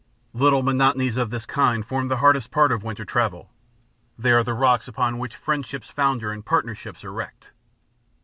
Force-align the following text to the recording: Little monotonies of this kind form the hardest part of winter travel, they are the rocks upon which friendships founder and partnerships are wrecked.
Little 0.33 0.63
monotonies 0.63 1.15
of 1.15 1.29
this 1.29 1.45
kind 1.45 1.85
form 1.85 2.07
the 2.07 2.17
hardest 2.17 2.49
part 2.49 2.71
of 2.71 2.81
winter 2.83 3.05
travel, 3.05 3.51
they 4.17 4.31
are 4.31 4.43
the 4.43 4.55
rocks 4.55 4.87
upon 4.87 5.19
which 5.19 5.35
friendships 5.35 5.89
founder 5.89 6.31
and 6.31 6.43
partnerships 6.43 7.03
are 7.03 7.13
wrecked. 7.13 7.51